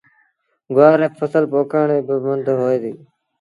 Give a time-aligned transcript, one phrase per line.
[0.75, 2.99] گُوآر ري ڦسل پوکڻ ريٚ با مند هوئي ديٚ۔